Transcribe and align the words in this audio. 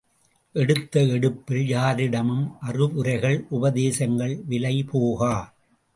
எடுத்த 0.55 0.99
எடுப்பில் 0.99 1.65
யாரிடமும் 1.65 2.57
அறிவுரைகள் 2.59 3.45
உப 3.49 3.71
தேசங்கள் 3.71 4.33
விலைபோகா. 4.49 5.33